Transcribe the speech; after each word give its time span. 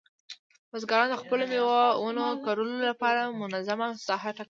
بزګران 0.71 1.07
د 1.11 1.15
خپلو 1.21 1.43
مېوې 1.51 1.83
ونو 2.03 2.25
کرلو 2.45 2.75
لپاره 2.89 3.21
منظمه 3.41 3.87
ساحه 4.07 4.29
ټاکله. 4.35 4.39